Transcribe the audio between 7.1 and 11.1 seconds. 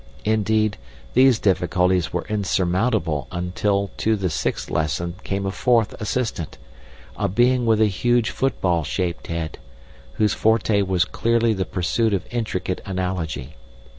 a being with a huge football shaped head, whose forte was